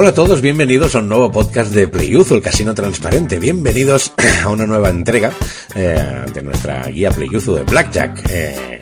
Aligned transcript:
Hola 0.00 0.10
a 0.10 0.14
todos, 0.14 0.40
bienvenidos 0.42 0.94
a 0.94 1.00
un 1.00 1.08
nuevo 1.08 1.32
podcast 1.32 1.72
de 1.72 1.88
Playuzo, 1.88 2.36
el 2.36 2.40
casino 2.40 2.72
transparente. 2.72 3.40
Bienvenidos 3.40 4.12
a 4.44 4.48
una 4.48 4.64
nueva 4.64 4.90
entrega 4.90 5.32
eh, 5.74 6.24
de 6.32 6.40
nuestra 6.40 6.86
guía 6.86 7.10
Playuzo 7.10 7.56
de 7.56 7.64
Blackjack. 7.64 8.30
Eh, 8.30 8.80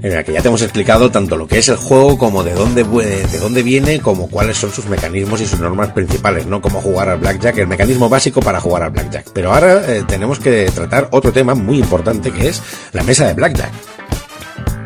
en 0.00 0.14
la 0.14 0.24
que 0.24 0.32
ya 0.32 0.40
te 0.40 0.48
hemos 0.48 0.62
explicado 0.62 1.10
tanto 1.10 1.36
lo 1.36 1.46
que 1.46 1.58
es 1.58 1.68
el 1.68 1.76
juego 1.76 2.16
como 2.16 2.42
de 2.42 2.54
dónde, 2.54 2.84
de 2.84 3.38
dónde 3.38 3.62
viene, 3.62 4.00
como 4.00 4.30
cuáles 4.30 4.56
son 4.56 4.72
sus 4.72 4.86
mecanismos 4.86 5.42
y 5.42 5.46
sus 5.46 5.60
normas 5.60 5.92
principales, 5.92 6.46
¿no? 6.46 6.62
Cómo 6.62 6.80
jugar 6.80 7.10
al 7.10 7.18
blackjack, 7.18 7.58
el 7.58 7.66
mecanismo 7.66 8.08
básico 8.08 8.40
para 8.40 8.62
jugar 8.62 8.84
al 8.84 8.92
blackjack. 8.92 9.32
Pero 9.34 9.52
ahora 9.52 9.94
eh, 9.94 10.04
tenemos 10.08 10.38
que 10.38 10.70
tratar 10.74 11.08
otro 11.12 11.32
tema 11.32 11.54
muy 11.54 11.78
importante 11.78 12.30
que 12.30 12.48
es 12.48 12.62
la 12.92 13.02
mesa 13.02 13.26
de 13.26 13.34
blackjack. 13.34 13.72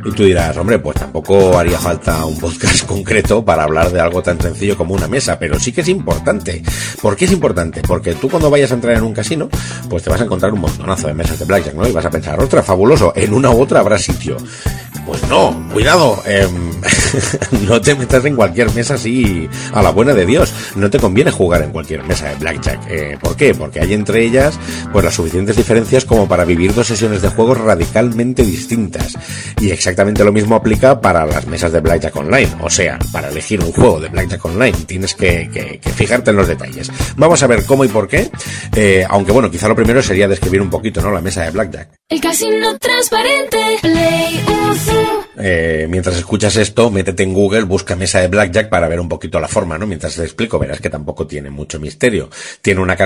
Y 0.04 0.12
tú 0.12 0.24
dirás, 0.24 0.56
hombre, 0.58 0.78
pues 0.78 0.96
tampoco 0.96 1.58
haría 1.58 1.78
falta 1.78 2.24
un 2.26 2.38
podcast 2.38 2.86
concreto 2.86 3.44
para 3.44 3.64
hablar 3.64 3.90
de 3.90 4.00
algo 4.00 4.22
tan 4.22 4.38
sencillo 4.40 4.76
como 4.76 4.94
una 4.94 5.08
mesa, 5.08 5.38
pero 5.38 5.58
sí 5.58 5.72
que 5.72 5.80
es 5.80 5.88
importante. 5.88 6.62
¿Por 7.00 7.16
qué 7.16 7.24
es 7.24 7.32
importante? 7.32 7.80
Porque 7.80 8.14
tú 8.14 8.28
cuando 8.28 8.50
vayas 8.50 8.70
a 8.70 8.74
entrar 8.74 8.96
en 8.96 9.02
un 9.02 9.14
casino, 9.14 9.48
pues 9.88 10.02
te 10.02 10.10
vas 10.10 10.20
a 10.20 10.24
encontrar 10.24 10.52
un 10.52 10.60
montonazo 10.60 11.06
de 11.06 11.14
mesas 11.14 11.38
de 11.38 11.46
blackjack, 11.46 11.74
¿no? 11.74 11.88
Y 11.88 11.92
vas 11.92 12.04
a 12.04 12.10
pensar, 12.10 12.38
otra, 12.38 12.62
fabuloso, 12.62 13.12
en 13.16 13.32
una 13.32 13.50
u 13.50 13.60
otra 13.62 13.80
habrá 13.80 13.98
sitio. 13.98 14.36
Pues 15.06 15.22
no, 15.28 15.68
cuidado, 15.72 16.22
eh, 16.26 16.48
no 17.68 17.80
te 17.80 17.94
metas 17.94 18.24
en 18.24 18.36
cualquier 18.36 18.72
mesa 18.72 18.94
así 18.94 19.48
a 19.72 19.82
la 19.82 19.90
buena 19.90 20.14
de 20.14 20.24
Dios. 20.24 20.52
No 20.76 20.88
te 20.90 20.98
conviene 20.98 21.30
jugar 21.30 21.62
en 21.62 21.70
cualquier 21.70 22.02
mesa 22.04 22.28
de 22.28 22.36
blackjack. 22.36 22.80
Eh, 22.88 23.18
¿Por 23.20 23.36
qué? 23.36 23.54
Porque 23.54 23.80
hay 23.80 23.92
entre 23.92 24.24
ellas 24.24 24.58
pues 24.92 25.04
las 25.04 25.14
suficientes 25.14 25.56
diferencias 25.56 26.04
como 26.04 26.26
para 26.26 26.44
vivir 26.44 26.74
dos 26.74 26.86
sesiones 26.86 27.22
de 27.22 27.28
juegos 27.28 27.58
radicalmente 27.58 28.44
distintas. 28.44 29.16
Y 29.60 29.70
exactamente 29.70 30.24
lo 30.24 30.32
mismo 30.32 30.56
aplica 30.56 31.00
para 31.00 31.26
las 31.26 31.46
mesas 31.46 31.72
de 31.72 31.80
blackjack 31.80 32.16
online. 32.16 32.50
O 32.62 32.70
sea, 32.70 32.98
para 33.12 33.28
elegir 33.28 33.60
un 33.60 33.72
juego 33.72 34.00
de 34.00 34.08
blackjack 34.08 34.44
online 34.44 34.76
tienes 34.86 35.14
que 35.14 35.80
fijarte 35.94 36.30
en 36.30 36.36
los 36.36 36.48
detalles. 36.48 36.90
Vamos 37.16 37.42
a 37.42 37.46
ver 37.46 37.64
cómo 37.66 37.84
y 37.84 37.88
por 37.88 38.08
qué. 38.08 38.30
Eh, 38.74 39.04
aunque 39.08 39.32
bueno, 39.32 39.50
quizá 39.50 39.68
lo 39.68 39.76
primero 39.76 40.02
sería 40.02 40.28
describir 40.28 40.62
un 40.62 40.70
poquito, 40.70 41.00
¿no? 41.00 41.10
La 41.10 41.20
mesa 41.20 41.42
de 41.42 41.50
blackjack. 41.50 41.88
El 42.08 42.20
casino 42.20 42.78
transparente, 42.78 43.58
Play 43.82 44.44
eh, 45.36 45.86
mientras 45.88 46.16
escuchas 46.16 46.56
esto, 46.56 46.90
métete 46.90 47.22
en 47.22 47.34
Google, 47.34 47.62
busca 47.62 47.96
mesa 47.96 48.20
de 48.20 48.28
blackjack 48.28 48.68
para 48.68 48.88
ver 48.88 49.00
un 49.00 49.08
poquito 49.08 49.40
la 49.40 49.48
forma, 49.48 49.78
¿no? 49.78 49.86
Mientras 49.86 50.14
te 50.14 50.22
explico, 50.22 50.58
verás 50.58 50.80
que 50.80 50.90
tampoco 50.90 51.26
tiene 51.26 51.50
mucho 51.50 51.80
misterio. 51.80 52.30
Tiene 52.62 52.80
una, 52.80 52.96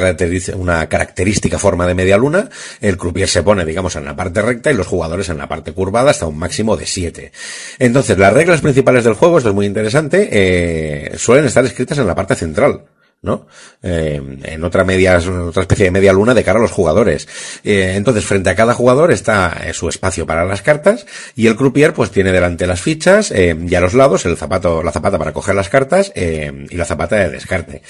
una 0.56 0.88
característica 0.88 1.58
forma 1.58 1.86
de 1.86 1.94
media 1.94 2.16
luna, 2.16 2.48
el 2.80 2.96
croupier 2.96 3.28
se 3.28 3.42
pone, 3.42 3.64
digamos, 3.64 3.96
en 3.96 4.04
la 4.04 4.16
parte 4.16 4.42
recta 4.42 4.70
y 4.70 4.74
los 4.74 4.86
jugadores 4.86 5.28
en 5.28 5.38
la 5.38 5.48
parte 5.48 5.72
curvada 5.72 6.10
hasta 6.10 6.26
un 6.26 6.38
máximo 6.38 6.76
de 6.76 6.86
7. 6.86 7.32
Entonces, 7.78 8.18
las 8.18 8.32
reglas 8.32 8.60
principales 8.60 9.04
del 9.04 9.14
juego, 9.14 9.38
esto 9.38 9.50
es 9.50 9.54
muy 9.54 9.66
interesante, 9.66 10.28
eh, 10.30 11.16
suelen 11.16 11.46
estar 11.46 11.64
escritas 11.64 11.98
en 11.98 12.06
la 12.06 12.14
parte 12.14 12.34
central. 12.34 12.82
¿No? 13.20 13.46
Eh, 13.82 14.20
en 14.44 14.64
otra 14.64 14.84
media, 14.84 15.18
otra 15.18 15.62
especie 15.62 15.86
de 15.86 15.90
media 15.90 16.12
luna 16.12 16.34
de 16.34 16.44
cara 16.44 16.58
a 16.58 16.62
los 16.62 16.70
jugadores. 16.70 17.28
Eh, 17.64 17.94
entonces, 17.96 18.24
frente 18.24 18.50
a 18.50 18.54
cada 18.54 18.74
jugador 18.74 19.10
está 19.10 19.60
eh, 19.64 19.72
su 19.72 19.88
espacio 19.88 20.26
para 20.26 20.44
las 20.44 20.62
cartas 20.62 21.06
y 21.34 21.46
el 21.46 21.56
croupier 21.56 21.92
pues 21.94 22.10
tiene 22.10 22.32
delante 22.32 22.66
las 22.66 22.80
fichas 22.80 23.32
y 23.32 23.74
a 23.74 23.80
los 23.80 23.94
lados 23.94 24.24
el 24.26 24.36
zapato, 24.36 24.82
la 24.82 24.92
zapata 24.92 25.18
para 25.18 25.32
coger 25.32 25.54
las 25.54 25.68
cartas 25.68 26.12
y 26.14 26.76
la 26.76 26.84
zapata 26.84 27.16
de 27.16 27.30
descarte. 27.30 27.82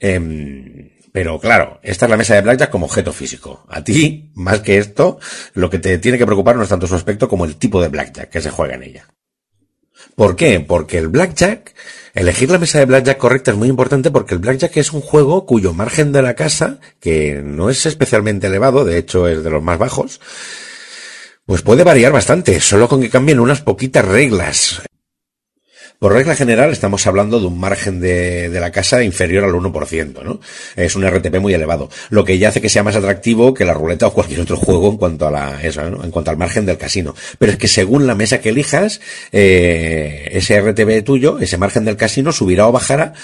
Em, 0.00 0.90
pero 1.12 1.40
claro, 1.40 1.80
esta 1.82 2.06
es 2.06 2.10
la 2.10 2.16
mesa 2.16 2.34
de 2.34 2.42
blackjack 2.42 2.70
como 2.70 2.86
objeto 2.86 3.12
físico. 3.12 3.64
A 3.68 3.82
ti, 3.82 4.30
más 4.34 4.60
que 4.60 4.78
esto, 4.78 5.18
lo 5.54 5.70
que 5.70 5.78
te 5.78 5.98
tiene 5.98 6.18
que 6.18 6.26
preocupar 6.26 6.56
no 6.56 6.62
es 6.62 6.68
tanto 6.68 6.86
su 6.86 6.94
aspecto 6.94 7.28
como 7.28 7.44
el 7.44 7.56
tipo 7.56 7.80
de 7.80 7.88
blackjack 7.88 8.28
que 8.28 8.42
se 8.42 8.50
juega 8.50 8.74
en 8.74 8.82
ella. 8.82 9.06
¿Por 10.14 10.36
qué? 10.36 10.60
Porque 10.60 10.98
el 10.98 11.08
blackjack, 11.08 11.74
elegir 12.14 12.50
la 12.50 12.58
mesa 12.58 12.78
de 12.78 12.86
blackjack 12.86 13.18
correcta 13.18 13.50
es 13.50 13.56
muy 13.56 13.68
importante 13.68 14.10
porque 14.10 14.34
el 14.34 14.40
blackjack 14.40 14.76
es 14.78 14.92
un 14.92 15.00
juego 15.00 15.46
cuyo 15.46 15.74
margen 15.74 16.12
de 16.12 16.22
la 16.22 16.34
casa, 16.34 16.78
que 17.00 17.42
no 17.44 17.70
es 17.70 17.84
especialmente 17.86 18.46
elevado, 18.46 18.84
de 18.84 18.98
hecho 18.98 19.28
es 19.28 19.44
de 19.44 19.50
los 19.50 19.62
más 19.62 19.78
bajos, 19.78 20.20
pues 21.44 21.62
puede 21.62 21.84
variar 21.84 22.12
bastante, 22.12 22.60
solo 22.60 22.88
con 22.88 23.00
que 23.00 23.10
cambien 23.10 23.40
unas 23.40 23.60
poquitas 23.60 24.04
reglas. 24.04 24.82
Por 25.98 26.12
regla 26.12 26.36
general 26.36 26.70
estamos 26.72 27.06
hablando 27.06 27.40
de 27.40 27.46
un 27.46 27.58
margen 27.58 28.00
de, 28.00 28.50
de, 28.50 28.60
la 28.60 28.70
casa 28.70 29.02
inferior 29.02 29.44
al 29.44 29.52
1%, 29.52 30.22
¿no? 30.22 30.40
Es 30.76 30.94
un 30.94 31.08
RTP 31.08 31.38
muy 31.40 31.54
elevado, 31.54 31.88
lo 32.10 32.24
que 32.24 32.38
ya 32.38 32.50
hace 32.50 32.60
que 32.60 32.68
sea 32.68 32.82
más 32.82 32.96
atractivo 32.96 33.54
que 33.54 33.64
la 33.64 33.72
ruleta 33.72 34.06
o 34.06 34.12
cualquier 34.12 34.40
otro 34.40 34.58
juego 34.58 34.90
en 34.90 34.98
cuanto 34.98 35.26
a 35.26 35.30
la. 35.30 35.58
En 35.62 36.10
cuanto 36.10 36.30
al 36.30 36.36
margen 36.36 36.66
del 36.66 36.76
casino. 36.76 37.14
Pero 37.38 37.52
es 37.52 37.58
que 37.58 37.68
según 37.68 38.06
la 38.06 38.14
mesa 38.14 38.40
que 38.40 38.50
elijas, 38.50 39.00
eh, 39.32 40.28
ese 40.32 40.60
RTP 40.60 41.04
tuyo, 41.04 41.38
ese 41.38 41.56
margen 41.56 41.84
del 41.84 41.96
casino 41.96 42.30
subirá 42.30 42.68
o 42.68 42.72
bajará, 42.72 43.14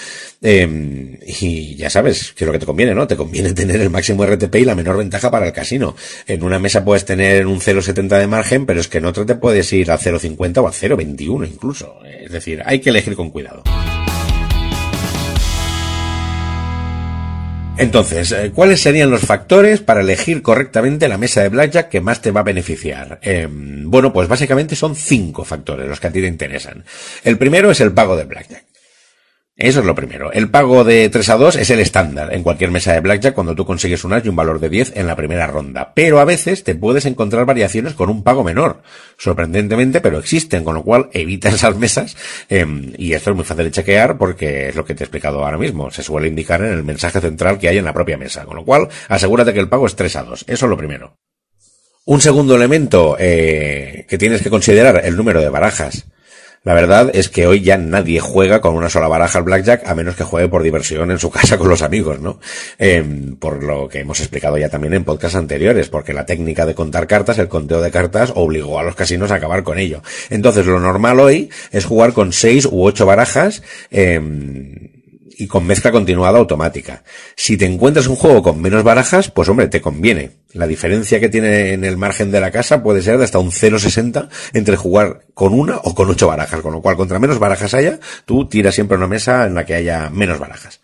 eh, 0.41 1.19
y 1.25 1.75
ya 1.75 1.89
sabes 1.89 2.33
que 2.33 2.43
es 2.43 2.45
lo 2.45 2.51
que 2.51 2.59
te 2.59 2.65
conviene, 2.65 2.95
¿no? 2.95 3.07
Te 3.07 3.15
conviene 3.15 3.53
tener 3.53 3.81
el 3.81 3.89
máximo 3.89 4.25
RTP 4.25 4.55
y 4.55 4.65
la 4.65 4.75
menor 4.75 4.97
ventaja 4.97 5.29
para 5.29 5.45
el 5.45 5.53
casino. 5.53 5.95
En 6.27 6.43
una 6.43 6.59
mesa 6.59 6.83
puedes 6.83 7.05
tener 7.05 7.45
un 7.45 7.59
0,70 7.59 8.19
de 8.19 8.27
margen, 8.27 8.65
pero 8.65 8.79
es 8.79 8.87
que 8.87 8.97
en 8.97 9.05
otra 9.05 9.25
te 9.25 9.35
puedes 9.35 9.71
ir 9.73 9.91
al 9.91 9.99
0,50 9.99 10.57
o 10.57 10.67
al 10.67 10.73
0,21 10.73 11.47
incluso. 11.47 11.99
Es 12.03 12.31
decir, 12.31 12.62
hay 12.65 12.79
que 12.79 12.89
elegir 12.89 13.15
con 13.15 13.29
cuidado. 13.29 13.63
Entonces, 17.75 18.35
¿cuáles 18.53 18.81
serían 18.81 19.09
los 19.09 19.21
factores 19.21 19.81
para 19.81 20.01
elegir 20.01 20.43
correctamente 20.43 21.07
la 21.07 21.17
mesa 21.17 21.41
de 21.41 21.49
blackjack 21.49 21.89
que 21.89 22.01
más 22.01 22.21
te 22.21 22.29
va 22.29 22.41
a 22.41 22.43
beneficiar? 22.43 23.19
Eh, 23.23 23.47
bueno, 23.49 24.13
pues 24.13 24.27
básicamente 24.27 24.75
son 24.75 24.95
cinco 24.95 25.43
factores 25.43 25.87
los 25.87 25.99
que 25.99 26.07
a 26.07 26.11
ti 26.11 26.21
te 26.21 26.27
interesan. 26.27 26.85
El 27.23 27.37
primero 27.37 27.71
es 27.71 27.81
el 27.81 27.91
pago 27.91 28.15
de 28.15 28.25
blackjack. 28.25 28.72
Eso 29.55 29.81
es 29.81 29.85
lo 29.85 29.93
primero. 29.93 30.31
El 30.31 30.49
pago 30.49 30.83
de 30.83 31.07
3 31.09 31.29
a 31.29 31.37
2 31.37 31.57
es 31.57 31.69
el 31.69 31.79
estándar 31.79 32.33
en 32.33 32.41
cualquier 32.41 32.71
mesa 32.71 32.93
de 32.93 33.01
blackjack 33.01 33.35
cuando 33.35 33.53
tú 33.53 33.67
consigues 33.67 34.03
un 34.03 34.13
as 34.13 34.25
y 34.25 34.29
un 34.29 34.35
valor 34.35 34.59
de 34.59 34.67
10 34.67 34.93
en 34.95 35.05
la 35.05 35.15
primera 35.15 35.45
ronda. 35.45 35.93
Pero 35.93 36.19
a 36.19 36.25
veces 36.25 36.63
te 36.63 36.73
puedes 36.73 37.05
encontrar 37.05 37.45
variaciones 37.45 37.93
con 37.93 38.09
un 38.09 38.23
pago 38.23 38.43
menor. 38.43 38.81
Sorprendentemente, 39.15 40.01
pero 40.01 40.17
existen, 40.17 40.63
con 40.63 40.73
lo 40.73 40.81
cual 40.81 41.09
evita 41.13 41.49
esas 41.53 41.77
mesas. 41.77 42.17
Eh, 42.49 42.65
y 42.97 43.13
esto 43.13 43.29
es 43.29 43.35
muy 43.35 43.45
fácil 43.45 43.65
de 43.65 43.71
chequear 43.71 44.17
porque 44.17 44.69
es 44.69 44.75
lo 44.75 44.85
que 44.85 44.95
te 44.95 45.03
he 45.03 45.05
explicado 45.05 45.45
ahora 45.45 45.59
mismo. 45.59 45.91
Se 45.91 46.01
suele 46.01 46.29
indicar 46.29 46.61
en 46.61 46.73
el 46.73 46.83
mensaje 46.83 47.21
central 47.21 47.59
que 47.59 47.69
hay 47.69 47.77
en 47.77 47.85
la 47.85 47.93
propia 47.93 48.17
mesa. 48.17 48.45
Con 48.45 48.55
lo 48.55 48.65
cual, 48.65 48.87
asegúrate 49.07 49.53
que 49.53 49.59
el 49.59 49.69
pago 49.69 49.85
es 49.85 49.95
3 49.95 50.15
a 50.15 50.23
2. 50.23 50.45
Eso 50.47 50.65
es 50.65 50.69
lo 50.69 50.77
primero. 50.77 51.15
Un 52.05 52.21
segundo 52.21 52.55
elemento 52.55 53.17
eh, 53.19 54.07
que 54.09 54.17
tienes 54.17 54.41
que 54.41 54.49
considerar, 54.49 55.05
el 55.05 55.15
número 55.15 55.41
de 55.41 55.49
barajas. 55.49 56.07
La 56.63 56.73
verdad 56.73 57.11
es 57.13 57.27
que 57.27 57.45
hoy 57.45 57.61
ya 57.61 57.77
nadie 57.77 58.21
juega 58.21 58.61
con 58.61 58.75
una 58.75 58.89
sola 58.89 59.09
baraja 59.09 59.37
al 59.37 59.43
blackjack 59.43 59.85
a 59.85 59.95
menos 59.95 60.15
que 60.15 60.23
juegue 60.23 60.47
por 60.47 60.63
diversión 60.63 61.11
en 61.11 61.19
su 61.19 61.29
casa 61.31 61.57
con 61.57 61.67
los 61.67 61.81
amigos, 61.81 62.21
¿no? 62.21 62.39
Eh, 62.79 63.03
por 63.37 63.61
lo 63.61 63.89
que 63.89 63.99
hemos 63.99 64.21
explicado 64.21 64.57
ya 64.57 64.69
también 64.69 64.93
en 64.93 65.03
podcasts 65.03 65.35
anteriores, 65.35 65.89
porque 65.89 66.13
la 66.13 66.25
técnica 66.25 66.65
de 66.65 66.73
contar 66.73 67.05
cartas, 67.05 67.37
el 67.37 67.49
conteo 67.49 67.81
de 67.81 67.91
cartas, 67.91 68.31
obligó 68.35 68.79
a 68.79 68.83
los 68.83 68.95
casinos 68.95 69.31
a 69.31 69.35
acabar 69.35 69.63
con 69.63 69.77
ello. 69.77 70.01
Entonces 70.29 70.65
lo 70.65 70.79
normal 70.79 71.19
hoy 71.19 71.49
es 71.71 71.83
jugar 71.83 72.13
con 72.13 72.31
seis 72.31 72.65
u 72.65 72.85
ocho 72.85 73.05
barajas, 73.05 73.61
eh, 73.91 74.21
y 75.37 75.47
con 75.47 75.65
mezcla 75.65 75.91
continuada 75.91 76.39
automática. 76.39 77.03
Si 77.35 77.57
te 77.57 77.65
encuentras 77.65 78.07
un 78.07 78.15
juego 78.15 78.43
con 78.43 78.61
menos 78.61 78.83
barajas, 78.83 79.31
pues 79.31 79.49
hombre, 79.49 79.67
te 79.67 79.81
conviene. 79.81 80.31
La 80.53 80.67
diferencia 80.67 81.19
que 81.19 81.29
tiene 81.29 81.73
en 81.73 81.83
el 81.83 81.97
margen 81.97 82.31
de 82.31 82.39
la 82.39 82.51
casa 82.51 82.83
puede 82.83 83.01
ser 83.01 83.17
de 83.17 83.23
hasta 83.23 83.39
un 83.39 83.51
0,60 83.51 84.29
entre 84.53 84.75
jugar 84.75 85.25
con 85.33 85.53
una 85.53 85.77
o 85.77 85.95
con 85.95 86.09
ocho 86.09 86.27
barajas, 86.27 86.61
con 86.61 86.73
lo 86.73 86.81
cual 86.81 86.95
contra 86.95 87.19
menos 87.19 87.39
barajas 87.39 87.73
haya, 87.73 87.99
tú 88.25 88.47
tiras 88.47 88.75
siempre 88.75 88.97
una 88.97 89.07
mesa 89.07 89.45
en 89.45 89.55
la 89.55 89.65
que 89.65 89.75
haya 89.75 90.09
menos 90.09 90.39
barajas. 90.39 90.81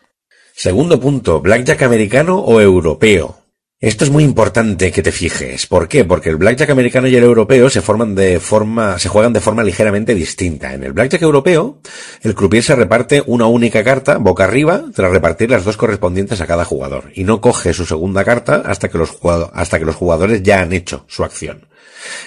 Segundo 0.53 0.99
punto, 0.99 1.39
blackjack 1.39 1.83
americano 1.83 2.39
o 2.39 2.59
europeo. 2.59 3.38
Esto 3.81 4.03
es 4.03 4.09
muy 4.09 4.25
importante 4.25 4.91
que 4.91 5.01
te 5.01 5.13
fijes. 5.13 5.65
¿Por 5.65 5.87
qué? 5.87 6.03
Porque 6.03 6.29
el 6.29 6.35
blackjack 6.35 6.69
americano 6.69 7.07
y 7.07 7.15
el 7.15 7.23
europeo 7.23 7.69
se 7.69 7.81
forman 7.81 8.13
de 8.13 8.41
forma, 8.41 8.99
se 8.99 9.07
juegan 9.07 9.31
de 9.31 9.39
forma 9.39 9.63
ligeramente 9.63 10.13
distinta. 10.13 10.73
En 10.73 10.83
el 10.83 10.91
blackjack 10.91 11.21
europeo, 11.21 11.79
el 12.21 12.35
croupier 12.35 12.61
se 12.61 12.75
reparte 12.75 13.23
una 13.25 13.45
única 13.45 13.81
carta 13.81 14.17
boca 14.17 14.43
arriba 14.43 14.83
tras 14.93 15.13
repartir 15.13 15.49
las 15.49 15.63
dos 15.63 15.77
correspondientes 15.77 16.41
a 16.41 16.45
cada 16.45 16.65
jugador 16.65 17.09
y 17.15 17.23
no 17.23 17.39
coge 17.39 17.71
su 17.71 17.85
segunda 17.85 18.25
carta 18.25 18.63
hasta 18.65 18.89
que 18.89 18.97
los, 18.97 19.17
hasta 19.53 19.79
que 19.79 19.85
los 19.85 19.95
jugadores 19.95 20.43
ya 20.43 20.59
han 20.59 20.73
hecho 20.73 21.05
su 21.07 21.23
acción. 21.23 21.69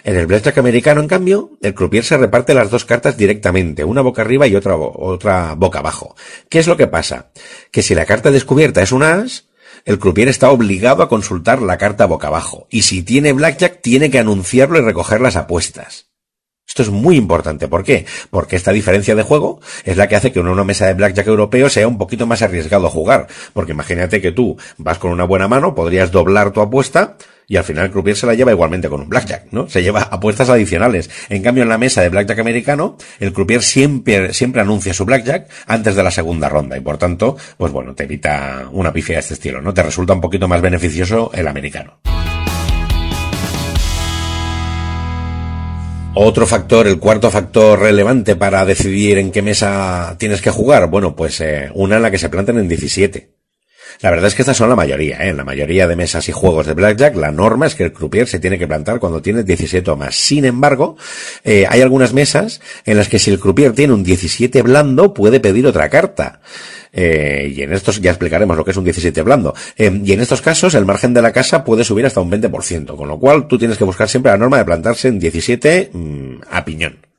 En 0.04 0.16
el 0.16 0.26
blackjack 0.26 0.56
americano, 0.56 1.02
en 1.02 1.08
cambio, 1.08 1.50
el 1.60 1.74
croupier 1.74 2.04
se 2.04 2.16
reparte 2.16 2.54
las 2.54 2.70
dos 2.70 2.86
cartas 2.86 3.18
directamente, 3.18 3.84
una 3.84 4.00
boca 4.00 4.22
arriba 4.22 4.46
y 4.46 4.56
otra, 4.56 4.76
otra 4.76 5.54
boca 5.54 5.80
abajo. 5.80 6.16
¿Qué 6.48 6.60
es 6.60 6.66
lo 6.66 6.78
que 6.78 6.86
pasa? 6.86 7.30
Que 7.70 7.82
si 7.82 7.94
la 7.94 8.06
carta 8.06 8.30
descubierta 8.30 8.80
es 8.80 8.92
un 8.92 9.02
as, 9.02 9.51
el 9.84 9.98
croupier 9.98 10.28
está 10.28 10.50
obligado 10.50 11.02
a 11.02 11.08
consultar 11.08 11.62
la 11.62 11.78
carta 11.78 12.06
boca 12.06 12.28
abajo, 12.28 12.66
y 12.70 12.82
si 12.82 13.02
tiene 13.02 13.32
blackjack 13.32 13.80
tiene 13.80 14.10
que 14.10 14.18
anunciarlo 14.18 14.78
y 14.78 14.82
recoger 14.82 15.20
las 15.20 15.36
apuestas. 15.36 16.12
Esto 16.66 16.82
es 16.82 16.90
muy 16.90 17.16
importante. 17.16 17.68
¿Por 17.68 17.84
qué? 17.84 18.06
Porque 18.30 18.56
esta 18.56 18.72
diferencia 18.72 19.14
de 19.14 19.22
juego 19.22 19.60
es 19.84 19.98
la 19.98 20.08
que 20.08 20.16
hace 20.16 20.32
que 20.32 20.40
en 20.40 20.48
una 20.48 20.64
mesa 20.64 20.86
de 20.86 20.94
blackjack 20.94 21.26
europeo 21.26 21.68
sea 21.68 21.86
un 21.86 21.98
poquito 21.98 22.26
más 22.26 22.40
arriesgado 22.40 22.88
jugar. 22.88 23.26
Porque 23.52 23.72
imagínate 23.72 24.22
que 24.22 24.32
tú 24.32 24.56
vas 24.78 24.96
con 24.96 25.10
una 25.10 25.24
buena 25.24 25.48
mano, 25.48 25.74
podrías 25.74 26.12
doblar 26.12 26.52
tu 26.52 26.62
apuesta 26.62 27.18
Y 27.52 27.58
al 27.58 27.64
final 27.64 27.84
el 27.84 27.90
croupier 27.90 28.16
se 28.16 28.24
la 28.26 28.32
lleva 28.32 28.50
igualmente 28.50 28.88
con 28.88 29.02
un 29.02 29.10
blackjack, 29.10 29.48
¿no? 29.50 29.68
Se 29.68 29.82
lleva 29.82 30.00
apuestas 30.10 30.48
adicionales. 30.48 31.10
En 31.28 31.42
cambio, 31.42 31.64
en 31.64 31.68
la 31.68 31.76
mesa 31.76 32.00
de 32.00 32.08
blackjack 32.08 32.38
americano, 32.38 32.96
el 33.20 33.34
croupier 33.34 33.62
siempre, 33.62 34.32
siempre 34.32 34.62
anuncia 34.62 34.94
su 34.94 35.04
blackjack 35.04 35.50
antes 35.66 35.94
de 35.94 36.02
la 36.02 36.10
segunda 36.10 36.48
ronda 36.48 36.78
y 36.78 36.80
por 36.80 36.96
tanto, 36.96 37.36
pues 37.58 37.70
bueno, 37.70 37.94
te 37.94 38.04
evita 38.04 38.70
una 38.72 38.90
pifia 38.90 39.16
de 39.16 39.20
este 39.20 39.34
estilo, 39.34 39.60
¿no? 39.60 39.74
Te 39.74 39.82
resulta 39.82 40.14
un 40.14 40.22
poquito 40.22 40.48
más 40.48 40.62
beneficioso 40.62 41.30
el 41.34 41.46
americano. 41.46 41.98
Otro 46.14 46.46
factor, 46.46 46.86
el 46.86 46.98
cuarto 46.98 47.30
factor 47.30 47.80
relevante 47.80 48.34
para 48.34 48.64
decidir 48.64 49.18
en 49.18 49.30
qué 49.30 49.42
mesa 49.42 50.16
tienes 50.18 50.40
que 50.40 50.50
jugar, 50.50 50.88
bueno, 50.88 51.14
pues 51.14 51.38
eh, 51.42 51.70
una 51.74 51.96
en 51.96 52.02
la 52.02 52.10
que 52.10 52.16
se 52.16 52.30
planten 52.30 52.56
en 52.56 52.68
17. 52.68 53.31
La 54.00 54.10
verdad 54.10 54.28
es 54.28 54.34
que 54.34 54.42
estas 54.42 54.56
son 54.56 54.68
la 54.68 54.76
mayoría, 54.76 55.18
¿eh? 55.24 55.28
En 55.28 55.36
la 55.36 55.44
mayoría 55.44 55.86
de 55.86 55.96
mesas 55.96 56.28
y 56.28 56.32
juegos 56.32 56.66
de 56.66 56.74
Blackjack, 56.74 57.16
la 57.16 57.30
norma 57.30 57.66
es 57.66 57.74
que 57.74 57.84
el 57.84 57.92
croupier 57.92 58.26
se 58.26 58.38
tiene 58.38 58.58
que 58.58 58.66
plantar 58.66 58.98
cuando 58.98 59.22
tiene 59.22 59.42
17 59.42 59.90
o 59.90 59.96
más. 59.96 60.14
Sin 60.14 60.44
embargo, 60.44 60.96
eh, 61.44 61.66
hay 61.68 61.80
algunas 61.80 62.12
mesas 62.12 62.60
en 62.84 62.96
las 62.96 63.08
que 63.08 63.18
si 63.18 63.30
el 63.30 63.38
croupier 63.38 63.72
tiene 63.72 63.92
un 63.92 64.02
17 64.02 64.62
blando, 64.62 65.14
puede 65.14 65.40
pedir 65.40 65.66
otra 65.66 65.88
carta. 65.88 66.40
Eh, 66.92 67.52
y 67.56 67.62
en 67.62 67.72
estos 67.72 68.00
ya 68.00 68.10
explicaremos 68.10 68.56
lo 68.56 68.64
que 68.64 68.72
es 68.72 68.76
un 68.76 68.84
17 68.84 69.22
blando. 69.22 69.54
Eh, 69.76 70.00
y 70.04 70.12
en 70.12 70.20
estos 70.20 70.42
casos 70.42 70.74
el 70.74 70.84
margen 70.84 71.14
de 71.14 71.22
la 71.22 71.32
casa 71.32 71.64
puede 71.64 71.84
subir 71.84 72.06
hasta 72.06 72.20
un 72.20 72.30
20%, 72.30 72.96
con 72.96 73.08
lo 73.08 73.18
cual 73.18 73.48
tú 73.48 73.58
tienes 73.58 73.78
que 73.78 73.84
buscar 73.84 74.08
siempre 74.08 74.32
la 74.32 74.38
norma 74.38 74.58
de 74.58 74.64
plantarse 74.64 75.08
en 75.08 75.18
17 75.18 75.90
mm, 75.92 76.34
a 76.50 76.64
piñón. 76.64 77.11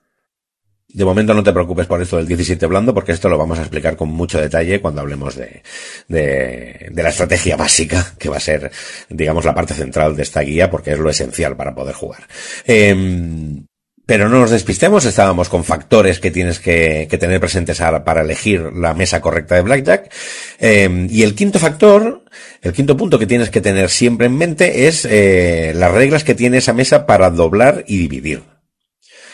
De 0.94 1.04
momento 1.04 1.34
no 1.34 1.44
te 1.44 1.52
preocupes 1.52 1.88
por 1.88 2.02
esto 2.02 2.18
del 2.18 2.28
17 2.28 2.66
blando, 2.68 2.94
porque 2.94 3.12
esto 3.12 3.28
lo 3.28 3.38
vamos 3.38 3.58
a 3.58 3.64
explicar 3.64 3.96
con 3.96 4.10
mucho 4.10 4.40
detalle 4.40 4.80
cuando 4.80 5.02
hablemos 5.02 5.36
de, 5.36 5.64
de, 6.08 6.90
de, 6.92 7.04
la 7.04 7.10
estrategia 7.10 7.58
básica, 7.58 8.14
que 8.20 8.30
va 8.30 8.38
a 8.38 8.40
ser, 8.40 8.72
digamos, 9.10 9.44
la 9.44 9.56
parte 9.56 9.74
central 9.74 10.16
de 10.16 10.24
esta 10.24 10.42
guía, 10.42 10.70
porque 10.70 10.92
es 10.92 11.00
lo 11.00 11.10
esencial 11.10 11.58
para 11.58 11.74
poder 11.74 11.96
jugar. 11.96 12.28
Eh, 12.66 13.64
pero 14.06 14.28
no 14.28 14.40
nos 14.40 14.52
despistemos, 14.52 15.06
estábamos 15.06 15.48
con 15.48 15.64
factores 15.64 16.20
que 16.20 16.30
tienes 16.30 16.60
que, 16.60 17.08
que 17.10 17.18
tener 17.18 17.40
presentes 17.40 17.82
para 18.04 18.22
elegir 18.22 18.62
la 18.74 18.94
mesa 18.94 19.22
correcta 19.22 19.56
de 19.56 19.62
Blackjack. 19.62 20.14
Eh, 20.60 21.08
y 21.10 21.24
el 21.24 21.36
quinto 21.36 21.58
factor, 21.58 22.26
el 22.62 22.74
quinto 22.74 22.98
punto 22.98 23.18
que 23.18 23.28
tienes 23.28 23.50
que 23.50 23.62
tener 23.62 23.90
siempre 23.90 24.28
en 24.28 24.38
mente 24.38 24.88
es 24.88 25.06
eh, 25.06 25.72
las 25.76 25.92
reglas 25.92 26.26
que 26.26 26.36
tiene 26.36 26.58
esa 26.58 26.74
mesa 26.74 27.06
para 27.06 27.30
doblar 27.30 27.86
y 27.88 27.98
dividir. 27.98 28.53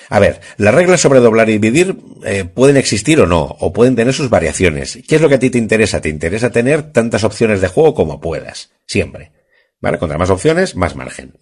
A 0.09 0.19
ver, 0.19 0.41
las 0.57 0.73
reglas 0.73 1.01
sobre 1.01 1.19
doblar 1.19 1.49
y 1.49 1.59
dividir 1.59 1.97
eh, 2.25 2.43
pueden 2.43 2.77
existir 2.77 3.21
o 3.21 3.27
no, 3.27 3.43
o 3.59 3.71
pueden 3.71 3.95
tener 3.95 4.13
sus 4.13 4.29
variaciones. 4.29 4.99
¿Qué 5.07 5.15
es 5.15 5.21
lo 5.21 5.29
que 5.29 5.35
a 5.35 5.39
ti 5.39 5.51
te 5.51 5.59
interesa? 5.59 6.01
Te 6.01 6.09
interesa 6.09 6.49
tener 6.49 6.91
tantas 6.91 7.23
opciones 7.23 7.61
de 7.61 7.67
juego 7.67 7.93
como 7.93 8.19
puedas, 8.19 8.71
siempre. 8.87 9.31
¿Vale? 9.81 9.97
Contra 9.97 10.17
más 10.17 10.29
opciones, 10.29 10.75
más 10.75 10.97
margen. 10.97 11.33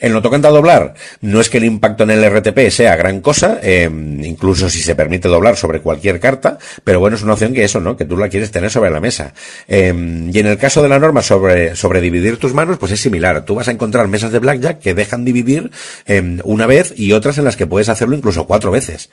En 0.00 0.14
lo 0.14 0.22
tocante 0.22 0.46
a 0.46 0.50
doblar, 0.50 0.94
no 1.20 1.42
es 1.42 1.50
que 1.50 1.58
el 1.58 1.64
impacto 1.64 2.04
en 2.04 2.10
el 2.10 2.24
RTP 2.24 2.70
sea 2.70 2.96
gran 2.96 3.20
cosa, 3.20 3.60
eh, 3.62 3.84
incluso 3.84 4.70
si 4.70 4.80
se 4.80 4.94
permite 4.94 5.28
doblar 5.28 5.58
sobre 5.58 5.80
cualquier 5.80 6.18
carta, 6.18 6.58
pero 6.84 7.00
bueno, 7.00 7.16
es 7.16 7.22
una 7.22 7.34
opción 7.34 7.52
que 7.52 7.64
eso, 7.64 7.80
¿no? 7.80 7.94
Que 7.94 8.06
tú 8.06 8.16
la 8.16 8.30
quieres 8.30 8.50
tener 8.50 8.70
sobre 8.70 8.90
la 8.90 9.00
mesa. 9.00 9.34
Eh, 9.68 9.92
y 10.32 10.38
en 10.38 10.46
el 10.46 10.56
caso 10.56 10.82
de 10.82 10.88
la 10.88 10.98
norma 10.98 11.20
sobre, 11.20 11.76
sobre 11.76 12.00
dividir 12.00 12.38
tus 12.38 12.54
manos, 12.54 12.78
pues 12.78 12.92
es 12.92 13.00
similar. 13.00 13.44
Tú 13.44 13.56
vas 13.56 13.68
a 13.68 13.72
encontrar 13.72 14.08
mesas 14.08 14.32
de 14.32 14.38
blackjack 14.38 14.78
que 14.78 14.94
dejan 14.94 15.26
dividir 15.26 15.70
eh, 16.06 16.38
una 16.44 16.64
vez 16.66 16.94
y 16.96 17.12
otras 17.12 17.36
en 17.36 17.44
las 17.44 17.56
que 17.56 17.66
puedes 17.66 17.90
hacerlo 17.90 18.16
incluso 18.16 18.46
cuatro 18.46 18.70
veces. 18.70 19.10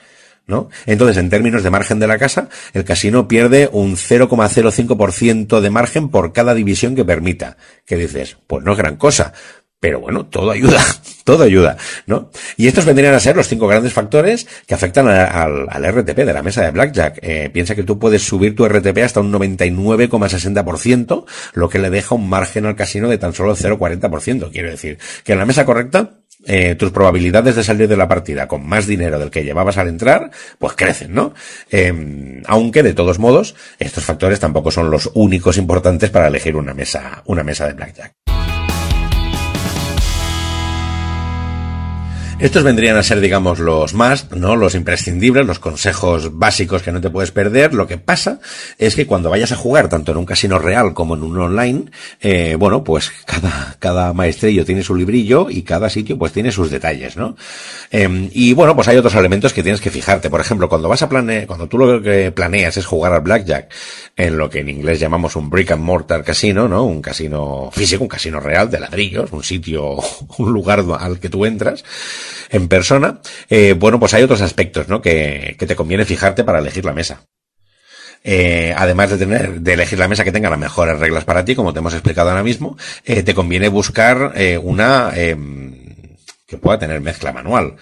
¿No? 0.49 0.69
Entonces, 0.85 1.17
en 1.17 1.29
términos 1.29 1.63
de 1.63 1.69
margen 1.69 1.99
de 1.99 2.07
la 2.07 2.17
casa, 2.17 2.49
el 2.73 2.83
casino 2.83 3.27
pierde 3.27 3.69
un 3.71 3.95
0,05% 3.95 5.61
de 5.61 5.69
margen 5.69 6.09
por 6.09 6.33
cada 6.33 6.53
división 6.53 6.95
que 6.95 7.05
permita. 7.05 7.55
¿Qué 7.85 7.95
dices? 7.95 8.37
Pues 8.47 8.63
no 8.65 8.73
es 8.73 8.77
gran 8.77 8.97
cosa. 8.97 9.33
Pero 9.79 10.01
bueno, 10.01 10.25
todo 10.25 10.51
ayuda, 10.51 10.83
todo 11.23 11.43
ayuda, 11.43 11.77
¿no? 12.05 12.31
Y 12.57 12.67
estos 12.67 12.83
vendrían 12.83 13.13
a 13.13 13.19
ser 13.21 13.37
los 13.37 13.47
cinco 13.47 13.65
grandes 13.65 13.93
factores 13.93 14.45
que 14.67 14.73
afectan 14.73 15.07
al, 15.07 15.67
al 15.69 15.93
RTP 15.93 16.17
de 16.17 16.33
la 16.33 16.43
mesa 16.43 16.63
de 16.63 16.71
Blackjack. 16.71 17.19
Eh, 17.21 17.49
piensa 17.53 17.75
que 17.75 17.83
tú 17.83 17.97
puedes 17.97 18.21
subir 18.23 18.57
tu 18.57 18.67
RTP 18.67 18.97
hasta 18.97 19.21
un 19.21 19.31
99,60%, 19.31 21.25
lo 21.53 21.69
que 21.69 21.79
le 21.79 21.89
deja 21.89 22.15
un 22.15 22.27
margen 22.27 22.65
al 22.65 22.75
casino 22.75 23.07
de 23.07 23.17
tan 23.17 23.33
solo 23.33 23.55
0,40%. 23.55 24.51
Quiero 24.51 24.69
decir, 24.69 24.97
que 25.23 25.31
en 25.31 25.39
la 25.39 25.45
mesa 25.45 25.65
correcta, 25.65 26.18
eh, 26.45 26.75
tus 26.75 26.91
probabilidades 26.91 27.55
de 27.55 27.63
salir 27.63 27.87
de 27.87 27.97
la 27.97 28.07
partida 28.07 28.47
con 28.47 28.67
más 28.67 28.87
dinero 28.87 29.19
del 29.19 29.31
que 29.31 29.43
llevabas 29.43 29.77
al 29.77 29.87
entrar, 29.87 30.31
pues 30.57 30.73
crecen, 30.73 31.13
¿no? 31.13 31.33
Eh, 31.69 32.41
aunque 32.47 32.83
de 32.83 32.93
todos 32.93 33.19
modos, 33.19 33.55
estos 33.77 34.05
factores 34.05 34.39
tampoco 34.39 34.71
son 34.71 34.89
los 34.89 35.11
únicos 35.13 35.57
importantes 35.57 36.09
para 36.09 36.27
elegir 36.27 36.55
una 36.55 36.73
mesa, 36.73 37.21
una 37.25 37.43
mesa 37.43 37.67
de 37.67 37.73
blackjack. 37.73 38.38
Estos 42.39 42.63
vendrían 42.63 42.95
a 42.95 43.03
ser, 43.03 43.19
digamos, 43.19 43.59
los 43.59 43.93
más, 43.93 44.31
¿no? 44.31 44.55
Los 44.55 44.73
imprescindibles, 44.73 45.45
los 45.45 45.59
consejos 45.59 46.37
básicos 46.37 46.81
que 46.81 46.93
no 46.93 47.01
te 47.01 47.09
puedes 47.09 47.31
perder. 47.31 47.73
Lo 47.73 47.85
que 47.85 47.97
pasa 47.97 48.39
es 48.77 48.95
que 48.95 49.05
cuando 49.05 49.29
vayas 49.29 49.51
a 49.51 49.57
jugar, 49.57 49.89
tanto 49.89 50.13
en 50.13 50.19
un 50.19 50.25
casino 50.25 50.57
real 50.57 50.93
como 50.93 51.15
en 51.15 51.23
un 51.23 51.37
online, 51.37 51.91
eh, 52.21 52.55
bueno, 52.57 52.81
pues 52.81 53.11
cada, 53.25 53.75
cada 53.79 54.13
maestrillo 54.13 54.63
tiene 54.63 54.83
su 54.83 54.95
librillo 54.95 55.49
y 55.49 55.63
cada 55.63 55.89
sitio 55.89 56.17
pues 56.17 56.31
tiene 56.31 56.53
sus 56.53 56.71
detalles, 56.71 57.17
¿no? 57.17 57.35
Eh, 57.91 58.29
y 58.31 58.53
bueno, 58.53 58.73
pues 58.73 58.87
hay 58.87 58.95
otros 58.95 59.15
elementos 59.15 59.51
que 59.51 59.61
tienes 59.61 59.81
que 59.81 59.91
fijarte. 59.91 60.29
Por 60.29 60.39
ejemplo, 60.39 60.69
cuando 60.69 60.87
vas 60.87 61.01
a 61.01 61.09
planear, 61.09 61.45
cuando 61.45 61.67
tú 61.67 61.77
lo 61.77 62.01
que 62.01 62.31
planeas 62.31 62.77
es 62.77 62.85
jugar 62.85 63.11
al 63.11 63.19
blackjack 63.19 63.69
en 64.15 64.37
lo 64.37 64.49
que 64.49 64.59
en 64.59 64.69
inglés 64.69 65.01
llamamos 65.01 65.35
un 65.35 65.49
brick 65.49 65.71
and 65.71 65.83
mortar 65.83 66.23
casino, 66.23 66.69
¿no? 66.69 66.85
Un 66.85 67.01
casino 67.01 67.69
físico, 67.73 68.03
un 68.03 68.09
casino 68.09 68.39
real 68.39 68.71
de 68.71 68.79
ladrillos, 68.79 69.29
un 69.33 69.43
sitio, 69.43 69.97
un 70.37 70.53
lugar 70.53 70.85
al 70.97 71.19
que 71.19 71.27
tú 71.27 71.45
entras, 71.45 71.83
en 72.49 72.67
persona, 72.67 73.21
eh, 73.49 73.73
bueno, 73.77 73.99
pues 73.99 74.13
hay 74.13 74.23
otros 74.23 74.41
aspectos, 74.41 74.87
¿no? 74.87 75.01
Que, 75.01 75.55
que 75.57 75.65
te 75.65 75.75
conviene 75.75 76.05
fijarte 76.05 76.43
para 76.43 76.59
elegir 76.59 76.85
la 76.85 76.93
mesa. 76.93 77.21
Eh, 78.23 78.73
además 78.75 79.09
de 79.11 79.17
tener, 79.17 79.61
de 79.61 79.73
elegir 79.73 79.97
la 79.97 80.07
mesa 80.07 80.23
que 80.23 80.31
tenga 80.31 80.49
las 80.49 80.59
mejores 80.59 80.99
reglas 80.99 81.23
para 81.23 81.45
ti, 81.45 81.55
como 81.55 81.73
te 81.73 81.79
hemos 81.79 81.93
explicado 81.93 82.29
ahora 82.29 82.43
mismo, 82.43 82.77
eh, 83.05 83.23
te 83.23 83.33
conviene 83.33 83.69
buscar 83.69 84.33
eh, 84.35 84.57
una 84.57 85.11
em, 85.15 85.73
que 86.45 86.57
pueda 86.57 86.79
tener 86.79 86.99
mezcla 87.01 87.31
manual. 87.31 87.75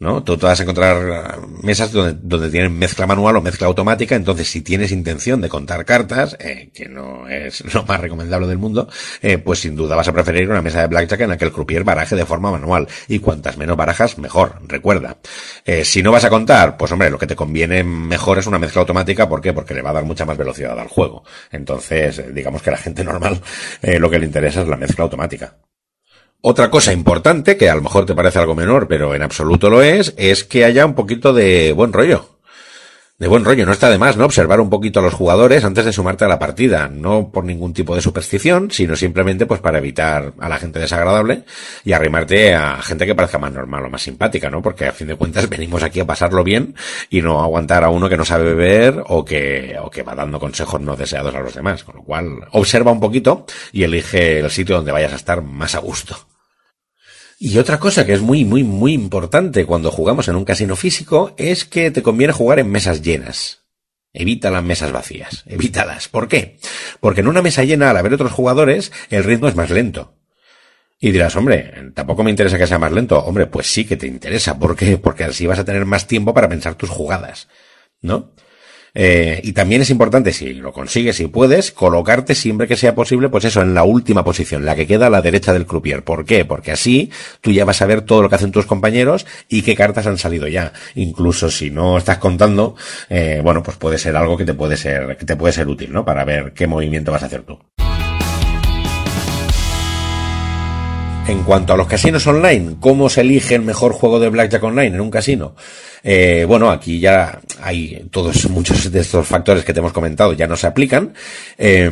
¿No? 0.00 0.22
Tú 0.22 0.36
te 0.36 0.46
vas 0.46 0.60
a 0.60 0.62
encontrar 0.62 1.38
mesas 1.62 1.90
donde, 1.90 2.16
donde 2.22 2.50
tienen 2.50 2.78
mezcla 2.78 3.06
manual 3.06 3.36
o 3.36 3.42
mezcla 3.42 3.66
automática, 3.66 4.14
entonces 4.14 4.48
si 4.48 4.60
tienes 4.60 4.92
intención 4.92 5.40
de 5.40 5.48
contar 5.48 5.84
cartas, 5.84 6.36
eh, 6.38 6.70
que 6.72 6.88
no 6.88 7.28
es 7.28 7.64
lo 7.74 7.82
más 7.84 8.00
recomendable 8.00 8.46
del 8.46 8.58
mundo, 8.58 8.88
eh, 9.22 9.38
pues 9.38 9.58
sin 9.60 9.74
duda 9.74 9.96
vas 9.96 10.06
a 10.08 10.12
preferir 10.12 10.48
una 10.48 10.62
mesa 10.62 10.82
de 10.82 10.86
blackjack 10.86 11.22
en 11.22 11.30
la 11.30 11.36
que 11.36 11.44
el 11.44 11.52
croupier 11.52 11.82
baraje 11.82 12.14
de 12.14 12.24
forma 12.24 12.50
manual. 12.52 12.86
Y 13.08 13.18
cuantas 13.18 13.56
menos 13.56 13.76
barajas, 13.76 14.18
mejor, 14.18 14.60
recuerda. 14.66 15.16
Eh, 15.64 15.84
si 15.84 16.02
no 16.02 16.12
vas 16.12 16.24
a 16.24 16.30
contar, 16.30 16.76
pues 16.76 16.92
hombre, 16.92 17.10
lo 17.10 17.18
que 17.18 17.26
te 17.26 17.36
conviene 17.36 17.82
mejor 17.82 18.38
es 18.38 18.46
una 18.46 18.58
mezcla 18.58 18.80
automática, 18.80 19.28
¿por 19.28 19.40
qué? 19.40 19.52
Porque 19.52 19.74
le 19.74 19.82
va 19.82 19.90
a 19.90 19.94
dar 19.94 20.04
mucha 20.04 20.24
más 20.24 20.36
velocidad 20.36 20.78
al 20.78 20.88
juego. 20.88 21.24
Entonces, 21.50 22.22
digamos 22.32 22.62
que 22.62 22.70
a 22.70 22.74
la 22.74 22.78
gente 22.78 23.02
normal 23.02 23.40
lo 23.82 24.10
que 24.10 24.18
le 24.18 24.26
interesa 24.26 24.62
es 24.62 24.68
la 24.68 24.76
mezcla 24.76 25.04
automática. 25.04 25.56
Otra 26.40 26.70
cosa 26.70 26.92
importante, 26.92 27.56
que 27.56 27.68
a 27.68 27.74
lo 27.74 27.82
mejor 27.82 28.06
te 28.06 28.14
parece 28.14 28.38
algo 28.38 28.54
menor, 28.54 28.86
pero 28.86 29.14
en 29.14 29.22
absoluto 29.22 29.70
lo 29.70 29.82
es, 29.82 30.14
es 30.16 30.44
que 30.44 30.64
haya 30.64 30.86
un 30.86 30.94
poquito 30.94 31.32
de 31.32 31.72
buen 31.72 31.92
rollo. 31.92 32.37
De 33.18 33.26
buen 33.26 33.44
rollo, 33.44 33.66
no 33.66 33.72
está 33.72 33.90
de 33.90 33.98
más, 33.98 34.16
¿no? 34.16 34.26
Observar 34.26 34.60
un 34.60 34.70
poquito 34.70 35.00
a 35.00 35.02
los 35.02 35.12
jugadores 35.12 35.64
antes 35.64 35.84
de 35.84 35.92
sumarte 35.92 36.24
a 36.24 36.28
la 36.28 36.38
partida, 36.38 36.86
no 36.86 37.32
por 37.32 37.44
ningún 37.44 37.72
tipo 37.72 37.96
de 37.96 38.00
superstición, 38.00 38.70
sino 38.70 38.94
simplemente 38.94 39.44
pues 39.44 39.60
para 39.60 39.78
evitar 39.78 40.34
a 40.38 40.48
la 40.48 40.56
gente 40.56 40.78
desagradable 40.78 41.42
y 41.82 41.94
arrimarte 41.94 42.54
a 42.54 42.80
gente 42.80 43.06
que 43.06 43.16
parezca 43.16 43.38
más 43.38 43.52
normal 43.52 43.86
o 43.86 43.90
más 43.90 44.02
simpática, 44.02 44.50
¿no? 44.50 44.62
Porque 44.62 44.86
a 44.86 44.92
fin 44.92 45.08
de 45.08 45.16
cuentas 45.16 45.48
venimos 45.50 45.82
aquí 45.82 45.98
a 45.98 46.06
pasarlo 46.06 46.44
bien 46.44 46.76
y 47.10 47.20
no 47.20 47.42
aguantar 47.42 47.82
a 47.82 47.90
uno 47.90 48.08
que 48.08 48.16
no 48.16 48.24
sabe 48.24 48.54
beber 48.54 49.02
o 49.08 49.24
que, 49.24 49.76
o 49.82 49.90
que 49.90 50.04
va 50.04 50.14
dando 50.14 50.38
consejos 50.38 50.80
no 50.80 50.94
deseados 50.94 51.34
a 51.34 51.40
los 51.40 51.56
demás. 51.56 51.82
Con 51.82 51.96
lo 51.96 52.04
cual, 52.04 52.46
observa 52.52 52.92
un 52.92 53.00
poquito 53.00 53.46
y 53.72 53.82
elige 53.82 54.38
el 54.38 54.50
sitio 54.52 54.76
donde 54.76 54.92
vayas 54.92 55.12
a 55.12 55.16
estar 55.16 55.42
más 55.42 55.74
a 55.74 55.80
gusto. 55.80 56.16
Y 57.40 57.58
otra 57.58 57.78
cosa 57.78 58.04
que 58.04 58.14
es 58.14 58.20
muy, 58.20 58.44
muy, 58.44 58.64
muy 58.64 58.92
importante 58.92 59.64
cuando 59.64 59.92
jugamos 59.92 60.26
en 60.26 60.34
un 60.34 60.44
casino 60.44 60.74
físico 60.74 61.34
es 61.36 61.64
que 61.64 61.92
te 61.92 62.02
conviene 62.02 62.32
jugar 62.32 62.58
en 62.58 62.70
mesas 62.70 63.00
llenas. 63.00 63.62
Evita 64.12 64.50
las 64.50 64.64
mesas 64.64 64.90
vacías, 64.90 65.44
evítalas. 65.46 66.08
¿Por 66.08 66.26
qué? 66.26 66.58
Porque 66.98 67.20
en 67.20 67.28
una 67.28 67.42
mesa 67.42 67.62
llena, 67.62 67.90
al 67.90 67.96
haber 67.96 68.14
otros 68.14 68.32
jugadores, 68.32 68.90
el 69.10 69.22
ritmo 69.22 69.46
es 69.46 69.54
más 69.54 69.70
lento. 69.70 70.14
Y 70.98 71.12
dirás, 71.12 71.36
hombre, 71.36 71.92
tampoco 71.94 72.24
me 72.24 72.30
interesa 72.30 72.58
que 72.58 72.66
sea 72.66 72.80
más 72.80 72.90
lento. 72.90 73.20
Hombre, 73.20 73.46
pues 73.46 73.68
sí 73.68 73.84
que 73.84 73.96
te 73.96 74.08
interesa. 74.08 74.58
¿Por 74.58 74.74
qué? 74.74 74.98
Porque 74.98 75.22
así 75.22 75.46
vas 75.46 75.60
a 75.60 75.64
tener 75.64 75.84
más 75.84 76.08
tiempo 76.08 76.34
para 76.34 76.48
pensar 76.48 76.74
tus 76.74 76.90
jugadas. 76.90 77.46
¿No? 78.00 78.32
Eh, 79.00 79.40
y 79.44 79.52
también 79.52 79.80
es 79.80 79.90
importante, 79.90 80.32
si 80.32 80.54
lo 80.54 80.72
consigues, 80.72 81.14
si 81.14 81.28
puedes, 81.28 81.70
colocarte 81.70 82.34
siempre 82.34 82.66
que 82.66 82.76
sea 82.76 82.96
posible, 82.96 83.28
pues 83.28 83.44
eso, 83.44 83.62
en 83.62 83.72
la 83.72 83.84
última 83.84 84.24
posición, 84.24 84.64
la 84.64 84.74
que 84.74 84.88
queda 84.88 85.06
a 85.06 85.10
la 85.10 85.22
derecha 85.22 85.52
del 85.52 85.66
croupier. 85.66 86.02
¿Por 86.02 86.24
qué? 86.24 86.44
Porque 86.44 86.72
así 86.72 87.08
tú 87.40 87.52
ya 87.52 87.64
vas 87.64 87.80
a 87.80 87.86
ver 87.86 88.00
todo 88.00 88.22
lo 88.22 88.28
que 88.28 88.34
hacen 88.34 88.50
tus 88.50 88.66
compañeros 88.66 89.24
y 89.48 89.62
qué 89.62 89.76
cartas 89.76 90.08
han 90.08 90.18
salido 90.18 90.48
ya. 90.48 90.72
Incluso 90.96 91.48
si 91.48 91.70
no 91.70 91.96
estás 91.96 92.18
contando, 92.18 92.74
eh, 93.08 93.40
bueno, 93.40 93.62
pues 93.62 93.76
puede 93.76 93.98
ser 93.98 94.16
algo 94.16 94.36
que 94.36 94.44
te 94.44 94.54
puede 94.54 94.76
ser, 94.76 95.16
que 95.16 95.24
te 95.24 95.36
puede 95.36 95.52
ser 95.52 95.68
útil, 95.68 95.92
¿no? 95.92 96.04
Para 96.04 96.24
ver 96.24 96.52
qué 96.52 96.66
movimiento 96.66 97.12
vas 97.12 97.22
a 97.22 97.26
hacer 97.26 97.42
tú. 97.42 97.56
En 101.28 101.42
cuanto 101.42 101.74
a 101.74 101.76
los 101.76 101.86
casinos 101.86 102.26
online, 102.26 102.76
¿cómo 102.80 103.10
se 103.10 103.20
elige 103.20 103.54
el 103.54 103.60
mejor 103.60 103.92
juego 103.92 104.18
de 104.18 104.30
Blackjack 104.30 104.64
online 104.64 104.94
en 104.94 105.00
un 105.02 105.10
casino? 105.10 105.54
Eh, 106.02 106.46
bueno, 106.48 106.70
aquí 106.70 107.00
ya 107.00 107.38
hay 107.60 108.08
todos, 108.10 108.48
muchos 108.48 108.90
de 108.90 109.00
estos 109.00 109.26
factores 109.26 109.62
que 109.62 109.74
te 109.74 109.80
hemos 109.80 109.92
comentado 109.92 110.32
ya 110.32 110.46
no 110.46 110.56
se 110.56 110.66
aplican, 110.66 111.12
eh, 111.58 111.90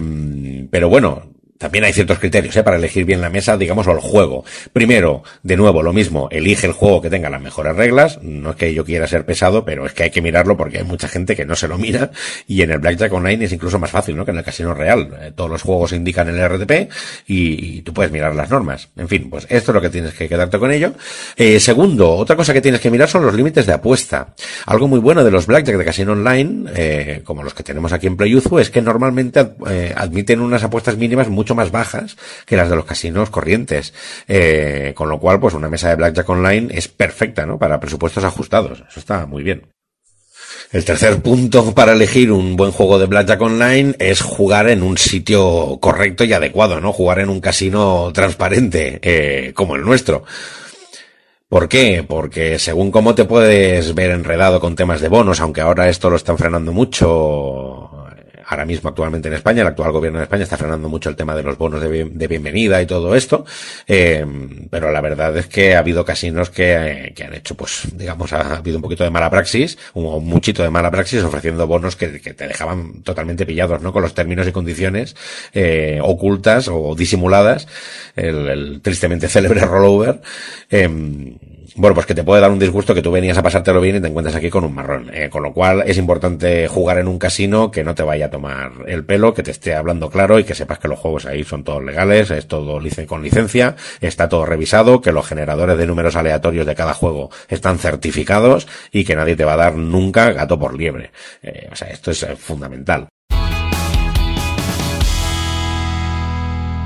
pero 0.70 0.88
bueno, 0.88 1.35
también 1.58 1.84
hay 1.84 1.92
ciertos 1.92 2.18
criterios 2.18 2.56
¿eh? 2.56 2.62
para 2.62 2.76
elegir 2.76 3.04
bien 3.04 3.20
la 3.20 3.30
mesa, 3.30 3.56
digamos, 3.56 3.86
o 3.86 3.92
el 3.92 4.00
juego. 4.00 4.44
Primero, 4.72 5.22
de 5.42 5.56
nuevo, 5.56 5.82
lo 5.82 5.92
mismo, 5.92 6.28
elige 6.30 6.66
el 6.66 6.72
juego 6.72 7.00
que 7.00 7.10
tenga 7.10 7.30
las 7.30 7.40
mejores 7.40 7.74
reglas. 7.76 8.18
No 8.22 8.50
es 8.50 8.56
que 8.56 8.74
yo 8.74 8.84
quiera 8.84 9.06
ser 9.06 9.24
pesado, 9.24 9.64
pero 9.64 9.86
es 9.86 9.92
que 9.92 10.04
hay 10.04 10.10
que 10.10 10.20
mirarlo 10.20 10.56
porque 10.56 10.78
hay 10.78 10.84
mucha 10.84 11.08
gente 11.08 11.34
que 11.34 11.44
no 11.44 11.56
se 11.56 11.68
lo 11.68 11.78
mira. 11.78 12.10
Y 12.46 12.62
en 12.62 12.70
el 12.70 12.78
Blackjack 12.78 13.12
Online 13.12 13.44
es 13.44 13.52
incluso 13.52 13.78
más 13.78 13.90
fácil, 13.90 14.16
¿no? 14.16 14.24
Que 14.24 14.32
en 14.32 14.38
el 14.38 14.44
casino 14.44 14.74
real. 14.74 15.08
Eh, 15.20 15.32
todos 15.34 15.50
los 15.50 15.62
juegos 15.62 15.92
indican 15.92 16.28
el 16.28 16.48
RTP 16.48 16.90
y, 17.26 17.82
tú 17.82 17.92
puedes 17.92 18.12
mirar 18.12 18.34
las 18.34 18.50
normas. 18.50 18.88
En 18.96 19.08
fin, 19.08 19.30
pues 19.30 19.46
esto 19.48 19.70
es 19.70 19.74
lo 19.74 19.80
que 19.80 19.90
tienes 19.90 20.14
que 20.14 20.28
quedarte 20.28 20.58
con 20.58 20.70
ello. 20.72 20.92
Eh, 21.36 21.60
segundo, 21.60 22.10
otra 22.12 22.36
cosa 22.36 22.52
que 22.52 22.60
tienes 22.60 22.80
que 22.80 22.90
mirar 22.90 23.08
son 23.08 23.24
los 23.24 23.34
límites 23.34 23.66
de 23.66 23.72
apuesta. 23.72 24.34
Algo 24.66 24.88
muy 24.88 24.98
bueno 24.98 25.24
de 25.24 25.30
los 25.30 25.46
Blackjack 25.46 25.76
de 25.76 25.84
casino 25.84 26.12
online, 26.12 26.70
eh, 26.74 27.20
como 27.24 27.42
los 27.42 27.54
que 27.54 27.62
tenemos 27.62 27.92
aquí 27.92 28.06
en 28.06 28.16
PlayUzu, 28.16 28.58
es 28.58 28.70
que 28.70 28.82
normalmente 28.82 29.40
admiten 29.94 30.40
unas 30.40 30.62
apuestas 30.62 30.96
mínimas 30.96 31.28
mucho 31.46 31.54
más 31.54 31.70
bajas 31.70 32.16
que 32.44 32.56
las 32.56 32.68
de 32.68 32.74
los 32.74 32.84
casinos 32.84 33.30
corrientes. 33.30 33.94
Eh, 34.26 34.92
con 34.96 35.08
lo 35.08 35.20
cual, 35.20 35.38
pues 35.38 35.54
una 35.54 35.68
mesa 35.68 35.90
de 35.90 35.94
Blackjack 35.94 36.28
online 36.28 36.68
es 36.76 36.88
perfecta, 36.88 37.46
¿no? 37.46 37.56
Para 37.56 37.78
presupuestos 37.78 38.24
ajustados. 38.24 38.82
Eso 38.88 38.98
está 38.98 39.26
muy 39.26 39.44
bien. 39.44 39.62
El 40.72 40.84
tercer 40.84 41.22
punto 41.22 41.72
para 41.72 41.92
elegir 41.92 42.32
un 42.32 42.56
buen 42.56 42.72
juego 42.72 42.98
de 42.98 43.06
Blackjack 43.06 43.40
Online 43.40 43.94
es 44.00 44.20
jugar 44.20 44.68
en 44.68 44.82
un 44.82 44.98
sitio 44.98 45.78
correcto 45.80 46.24
y 46.24 46.32
adecuado, 46.32 46.80
¿no? 46.80 46.92
Jugar 46.92 47.20
en 47.20 47.28
un 47.28 47.40
casino 47.40 48.10
transparente, 48.12 48.98
eh, 49.02 49.52
como 49.54 49.76
el 49.76 49.82
nuestro. 49.82 50.24
¿Por 51.48 51.68
qué? 51.68 52.04
Porque 52.06 52.58
según 52.58 52.90
cómo 52.90 53.14
te 53.14 53.24
puedes 53.24 53.94
ver 53.94 54.10
enredado 54.10 54.58
con 54.58 54.74
temas 54.74 55.00
de 55.00 55.08
bonos, 55.08 55.40
aunque 55.40 55.60
ahora 55.60 55.88
esto 55.88 56.10
lo 56.10 56.16
están 56.16 56.36
frenando 56.36 56.72
mucho, 56.72 57.95
ahora 58.56 58.64
mismo 58.64 58.88
actualmente 58.88 59.28
en 59.28 59.34
España, 59.34 59.60
el 59.60 59.68
actual 59.68 59.92
gobierno 59.92 60.18
de 60.18 60.24
España 60.24 60.44
está 60.44 60.56
frenando 60.56 60.88
mucho 60.88 61.10
el 61.10 61.16
tema 61.16 61.36
de 61.36 61.42
los 61.42 61.58
bonos 61.58 61.80
de, 61.80 61.88
bien, 61.88 62.16
de 62.16 62.26
bienvenida 62.26 62.80
y 62.80 62.86
todo 62.86 63.14
esto, 63.14 63.44
eh, 63.86 64.24
pero 64.70 64.90
la 64.90 65.00
verdad 65.02 65.36
es 65.36 65.46
que 65.46 65.76
ha 65.76 65.80
habido 65.80 66.04
casinos 66.04 66.48
que, 66.48 67.12
que, 67.14 67.24
han 67.24 67.34
hecho, 67.34 67.54
pues, 67.54 67.82
digamos, 67.92 68.32
ha 68.32 68.56
habido 68.56 68.78
un 68.78 68.82
poquito 68.82 69.04
de 69.04 69.10
mala 69.10 69.28
praxis, 69.28 69.76
un 69.92 70.26
muchito 70.26 70.62
de 70.62 70.70
mala 70.70 70.90
praxis 70.90 71.22
ofreciendo 71.22 71.66
bonos 71.66 71.96
que, 71.96 72.18
que 72.20 72.32
te 72.32 72.48
dejaban 72.48 73.02
totalmente 73.02 73.44
pillados, 73.44 73.82
¿no? 73.82 73.92
Con 73.92 74.02
los 74.02 74.14
términos 74.14 74.46
y 74.48 74.52
condiciones 74.52 75.14
eh, 75.52 76.00
ocultas 76.02 76.68
o 76.68 76.94
disimuladas, 76.94 77.68
el, 78.14 78.80
tristemente 78.82 79.28
célebre 79.28 79.60
rollover. 79.66 80.22
Eh, 80.70 80.88
bueno, 81.74 81.94
pues 81.94 82.06
que 82.06 82.14
te 82.14 82.24
puede 82.24 82.40
dar 82.40 82.50
un 82.50 82.58
disgusto 82.58 82.94
que 82.94 83.02
tú 83.02 83.10
venías 83.10 83.36
a 83.38 83.42
pasártelo 83.42 83.80
bien 83.80 83.96
y 83.96 84.00
te 84.00 84.08
encuentras 84.08 84.36
aquí 84.36 84.50
con 84.50 84.64
un 84.64 84.74
marrón. 84.74 85.10
Eh, 85.12 85.28
con 85.28 85.42
lo 85.42 85.52
cual 85.52 85.82
es 85.86 85.98
importante 85.98 86.68
jugar 86.68 86.98
en 86.98 87.08
un 87.08 87.18
casino 87.18 87.70
que 87.70 87.84
no 87.84 87.94
te 87.94 88.02
vaya 88.02 88.26
a 88.26 88.30
tomar 88.30 88.72
el 88.86 89.04
pelo, 89.04 89.34
que 89.34 89.42
te 89.42 89.50
esté 89.50 89.74
hablando 89.74 90.10
claro 90.10 90.38
y 90.38 90.44
que 90.44 90.54
sepas 90.54 90.78
que 90.78 90.88
los 90.88 90.98
juegos 90.98 91.26
ahí 91.26 91.44
son 91.44 91.64
todos 91.64 91.82
legales, 91.82 92.30
es 92.30 92.46
todo 92.46 92.80
con 93.06 93.22
licencia, 93.22 93.76
está 94.00 94.28
todo 94.28 94.46
revisado, 94.46 95.00
que 95.00 95.12
los 95.12 95.26
generadores 95.26 95.78
de 95.78 95.86
números 95.86 96.16
aleatorios 96.16 96.66
de 96.66 96.74
cada 96.74 96.94
juego 96.94 97.30
están 97.48 97.78
certificados 97.78 98.66
y 98.92 99.04
que 99.04 99.16
nadie 99.16 99.36
te 99.36 99.44
va 99.44 99.54
a 99.54 99.56
dar 99.56 99.74
nunca 99.76 100.32
gato 100.32 100.58
por 100.58 100.74
liebre. 100.74 101.10
Eh, 101.42 101.68
o 101.72 101.76
sea, 101.76 101.88
esto 101.88 102.10
es 102.10 102.26
fundamental. 102.38 103.08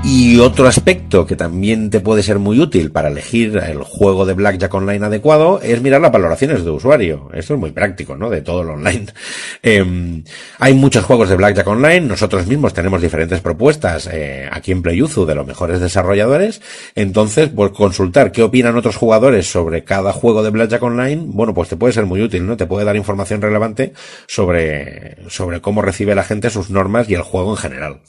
Y 0.03 0.39
otro 0.39 0.67
aspecto 0.67 1.27
que 1.27 1.35
también 1.35 1.91
te 1.91 1.99
puede 1.99 2.23
ser 2.23 2.39
muy 2.39 2.59
útil 2.59 2.91
para 2.91 3.09
elegir 3.09 3.57
el 3.57 3.83
juego 3.83 4.25
de 4.25 4.33
Blackjack 4.33 4.73
Online 4.73 5.05
adecuado 5.05 5.61
es 5.61 5.79
mirar 5.79 6.01
las 6.01 6.11
valoraciones 6.11 6.65
de 6.65 6.71
usuario. 6.71 7.29
Esto 7.33 7.53
es 7.53 7.59
muy 7.59 7.71
práctico, 7.71 8.17
¿no? 8.17 8.31
De 8.31 8.41
todo 8.41 8.63
lo 8.63 8.73
online. 8.73 9.07
Eh, 9.63 10.23
hay 10.57 10.73
muchos 10.73 11.05
juegos 11.05 11.29
de 11.29 11.35
Blackjack 11.35 11.67
Online. 11.67 12.01
Nosotros 12.01 12.47
mismos 12.47 12.73
tenemos 12.73 12.99
diferentes 12.99 13.41
propuestas 13.41 14.09
eh, 14.11 14.49
aquí 14.51 14.71
en 14.71 14.81
PlayUzu 14.81 15.27
de 15.27 15.35
los 15.35 15.45
mejores 15.45 15.79
desarrolladores. 15.79 16.61
Entonces, 16.95 17.49
pues 17.55 17.71
consultar 17.71 18.31
qué 18.31 18.41
opinan 18.41 18.75
otros 18.75 18.95
jugadores 18.95 19.51
sobre 19.51 19.83
cada 19.83 20.13
juego 20.13 20.41
de 20.41 20.49
Blackjack 20.49 20.81
Online, 20.81 21.21
bueno, 21.27 21.53
pues 21.53 21.69
te 21.69 21.77
puede 21.77 21.93
ser 21.93 22.07
muy 22.07 22.23
útil, 22.23 22.47
¿no? 22.47 22.57
Te 22.57 22.65
puede 22.65 22.85
dar 22.85 22.95
información 22.95 23.39
relevante 23.39 23.93
sobre, 24.27 25.17
sobre 25.29 25.61
cómo 25.61 25.83
recibe 25.83 26.15
la 26.15 26.23
gente 26.23 26.49
sus 26.49 26.71
normas 26.71 27.07
y 27.07 27.13
el 27.13 27.21
juego 27.21 27.51
en 27.51 27.57
general. 27.57 28.01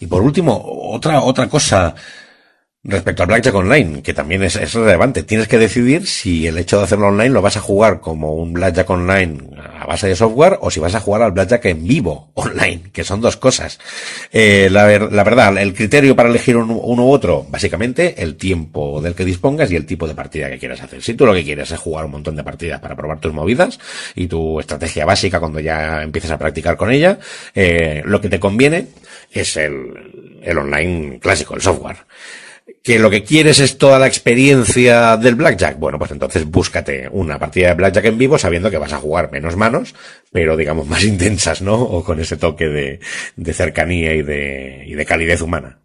Y 0.00 0.06
por 0.06 0.22
último, 0.22 0.62
otra, 0.92 1.22
otra 1.22 1.48
cosa 1.48 1.94
respecto 2.84 3.22
al 3.22 3.28
Blackjack 3.28 3.54
Online, 3.54 4.02
que 4.02 4.12
también 4.12 4.42
es, 4.42 4.56
es, 4.56 4.74
relevante. 4.74 5.22
Tienes 5.22 5.46
que 5.46 5.58
decidir 5.58 6.06
si 6.06 6.48
el 6.48 6.58
hecho 6.58 6.78
de 6.78 6.84
hacerlo 6.84 7.08
online 7.08 7.30
lo 7.30 7.40
vas 7.40 7.56
a 7.56 7.60
jugar 7.60 8.00
como 8.00 8.34
un 8.34 8.52
Blackjack 8.52 8.90
Online 8.90 9.38
a 9.78 9.86
base 9.86 10.08
de 10.08 10.16
software 10.16 10.58
o 10.60 10.70
si 10.70 10.80
vas 10.80 10.94
a 10.96 11.00
jugar 11.00 11.22
al 11.22 11.30
Blackjack 11.30 11.66
en 11.66 11.86
vivo 11.86 12.30
online, 12.34 12.90
que 12.92 13.04
son 13.04 13.20
dos 13.20 13.36
cosas. 13.36 13.78
Eh, 14.32 14.68
la, 14.70 14.84
ver, 14.84 15.12
la, 15.12 15.22
verdad, 15.22 15.56
el 15.58 15.74
criterio 15.74 16.16
para 16.16 16.28
elegir 16.28 16.56
un, 16.56 16.70
uno 16.70 17.06
u 17.06 17.12
otro, 17.12 17.46
básicamente 17.48 18.20
el 18.20 18.36
tiempo 18.36 19.00
del 19.00 19.14
que 19.14 19.24
dispongas 19.24 19.70
y 19.70 19.76
el 19.76 19.86
tipo 19.86 20.08
de 20.08 20.14
partida 20.14 20.50
que 20.50 20.58
quieras 20.58 20.82
hacer. 20.82 21.02
Si 21.02 21.14
tú 21.14 21.24
lo 21.24 21.34
que 21.34 21.44
quieres 21.44 21.70
es 21.70 21.78
jugar 21.78 22.06
un 22.06 22.10
montón 22.10 22.34
de 22.34 22.42
partidas 22.42 22.80
para 22.80 22.96
probar 22.96 23.20
tus 23.20 23.32
movidas 23.32 23.78
y 24.16 24.26
tu 24.26 24.58
estrategia 24.58 25.04
básica 25.04 25.38
cuando 25.38 25.60
ya 25.60 26.02
empieces 26.02 26.32
a 26.32 26.38
practicar 26.38 26.76
con 26.76 26.90
ella, 26.90 27.20
eh, 27.54 28.02
lo 28.04 28.20
que 28.20 28.28
te 28.28 28.40
conviene 28.40 28.88
es 29.30 29.56
el, 29.56 30.40
el 30.42 30.58
online 30.58 31.20
clásico, 31.20 31.54
el 31.54 31.62
software 31.62 31.98
que 32.82 32.98
lo 32.98 33.10
que 33.10 33.22
quieres 33.22 33.60
es 33.60 33.78
toda 33.78 33.98
la 33.98 34.06
experiencia 34.06 35.16
del 35.16 35.34
blackjack, 35.34 35.78
bueno, 35.78 35.98
pues 35.98 36.10
entonces 36.10 36.44
búscate 36.44 37.08
una 37.10 37.38
partida 37.38 37.68
de 37.68 37.74
blackjack 37.74 38.06
en 38.06 38.18
vivo 38.18 38.38
sabiendo 38.38 38.70
que 38.70 38.78
vas 38.78 38.92
a 38.92 38.98
jugar 38.98 39.30
menos 39.30 39.56
manos, 39.56 39.94
pero 40.32 40.56
digamos 40.56 40.86
más 40.86 41.04
intensas, 41.04 41.62
¿no? 41.62 41.74
O 41.74 42.04
con 42.04 42.20
ese 42.20 42.36
toque 42.36 42.66
de, 42.66 43.00
de 43.36 43.52
cercanía 43.54 44.14
y 44.14 44.22
de, 44.22 44.84
y 44.86 44.94
de 44.94 45.06
calidez 45.06 45.40
humana. 45.42 45.80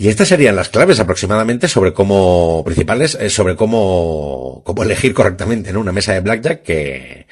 Y 0.00 0.08
estas 0.08 0.28
serían 0.28 0.54
las 0.54 0.68
claves 0.68 1.00
aproximadamente 1.00 1.66
sobre 1.66 1.92
cómo, 1.92 2.62
principales, 2.64 3.18
sobre 3.30 3.56
cómo, 3.56 4.62
cómo 4.64 4.84
elegir 4.84 5.12
correctamente 5.12 5.70
en 5.70 5.76
una 5.76 5.90
mesa 5.90 6.12
de 6.12 6.20
blackjack 6.20 6.62
que, 6.62 7.26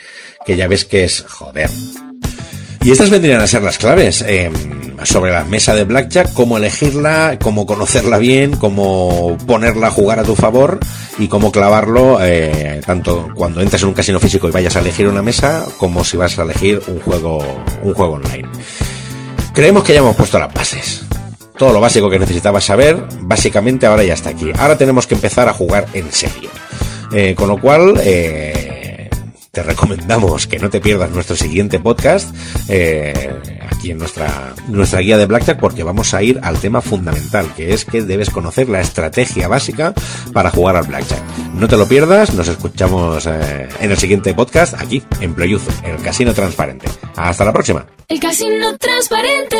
que 0.44 0.56
ya 0.56 0.66
ves 0.66 0.84
que 0.84 1.04
es, 1.04 1.22
joder. 1.22 1.70
Y 2.86 2.92
estas 2.92 3.10
vendrían 3.10 3.40
a 3.40 3.48
ser 3.48 3.64
las 3.64 3.78
claves 3.78 4.22
eh, 4.28 4.48
sobre 5.02 5.32
la 5.32 5.42
mesa 5.42 5.74
de 5.74 5.82
blackjack, 5.82 6.32
cómo 6.32 6.56
elegirla, 6.56 7.36
cómo 7.42 7.66
conocerla 7.66 8.16
bien, 8.16 8.54
cómo 8.54 9.36
ponerla 9.44 9.88
a 9.88 9.90
jugar 9.90 10.20
a 10.20 10.22
tu 10.22 10.36
favor 10.36 10.78
y 11.18 11.26
cómo 11.26 11.50
clavarlo 11.50 12.18
eh, 12.22 12.80
tanto 12.86 13.28
cuando 13.34 13.60
entres 13.60 13.82
en 13.82 13.88
un 13.88 13.94
casino 13.94 14.20
físico 14.20 14.48
y 14.48 14.52
vayas 14.52 14.76
a 14.76 14.78
elegir 14.78 15.08
una 15.08 15.20
mesa 15.20 15.64
como 15.78 16.04
si 16.04 16.16
vas 16.16 16.38
a 16.38 16.44
elegir 16.44 16.80
un 16.86 17.00
juego 17.00 17.44
un 17.82 17.92
juego 17.92 18.12
online. 18.12 18.48
Creemos 19.52 19.82
que 19.82 19.92
ya 19.92 19.98
hemos 19.98 20.14
puesto 20.14 20.38
las 20.38 20.54
bases. 20.54 21.02
Todo 21.58 21.72
lo 21.72 21.80
básico 21.80 22.08
que 22.08 22.20
necesitabas 22.20 22.66
saber, 22.66 23.02
básicamente 23.22 23.86
ahora 23.86 24.04
ya 24.04 24.14
está 24.14 24.30
aquí. 24.30 24.52
Ahora 24.56 24.78
tenemos 24.78 25.08
que 25.08 25.16
empezar 25.16 25.48
a 25.48 25.52
jugar 25.52 25.86
en 25.92 26.12
serio. 26.12 26.50
Eh, 27.12 27.34
con 27.34 27.48
lo 27.48 27.60
cual, 27.60 28.00
te 29.56 29.62
recomendamos 29.62 30.46
que 30.46 30.58
no 30.58 30.68
te 30.68 30.82
pierdas 30.82 31.10
nuestro 31.12 31.34
siguiente 31.34 31.78
podcast 31.78 32.28
eh, 32.68 33.40
aquí 33.66 33.90
en 33.90 33.96
nuestra, 33.96 34.52
nuestra 34.68 35.00
guía 35.00 35.16
de 35.16 35.24
Blackjack 35.24 35.58
porque 35.58 35.82
vamos 35.82 36.12
a 36.12 36.22
ir 36.22 36.38
al 36.42 36.58
tema 36.58 36.82
fundamental, 36.82 37.50
que 37.56 37.72
es 37.72 37.86
que 37.86 38.02
debes 38.02 38.28
conocer 38.28 38.68
la 38.68 38.82
estrategia 38.82 39.48
básica 39.48 39.94
para 40.34 40.50
jugar 40.50 40.76
al 40.76 40.86
Blackjack. 40.86 41.22
No 41.54 41.68
te 41.68 41.78
lo 41.78 41.88
pierdas, 41.88 42.34
nos 42.34 42.48
escuchamos 42.48 43.26
eh, 43.26 43.66
en 43.80 43.90
el 43.90 43.96
siguiente 43.96 44.34
podcast 44.34 44.74
aquí 44.78 45.02
en 45.22 45.32
Playuzo, 45.32 45.70
el 45.84 46.02
Casino 46.02 46.34
Transparente. 46.34 46.86
Hasta 47.16 47.46
la 47.46 47.54
próxima. 47.54 47.86
El 48.08 48.20
Casino 48.20 48.76
Transparente. 48.76 49.56